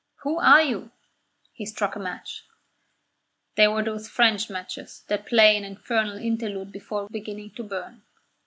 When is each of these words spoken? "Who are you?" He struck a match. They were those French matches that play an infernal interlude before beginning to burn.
"Who 0.23 0.39
are 0.39 0.63
you?" 0.63 0.89
He 1.53 1.67
struck 1.67 1.95
a 1.95 1.99
match. 1.99 2.43
They 3.53 3.67
were 3.67 3.83
those 3.83 4.09
French 4.09 4.49
matches 4.49 5.03
that 5.09 5.27
play 5.27 5.55
an 5.55 5.63
infernal 5.63 6.17
interlude 6.17 6.71
before 6.71 7.07
beginning 7.11 7.51
to 7.57 7.63
burn. 7.63 8.01